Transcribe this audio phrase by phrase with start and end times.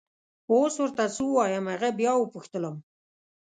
[0.51, 1.65] اوس ور ته څه ووایم!
[1.73, 2.75] هغه بیا وپوښتلم.